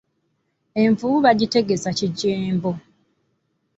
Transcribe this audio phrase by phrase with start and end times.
[0.83, 2.71] Envubu bagitegesa kigembo.